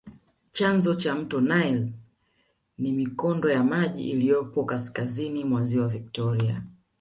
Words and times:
Chanzo 0.51 0.95
cha 0.95 1.15
mto 1.15 1.41
nile 1.41 1.91
ni 2.77 2.91
mikondo 2.91 3.49
ya 3.51 3.63
maji 3.63 4.09
iliyopo 4.09 4.65
kaskazini 4.65 5.43
mwa 5.45 5.63
ziwa 5.63 5.87
Victoria 5.87 6.63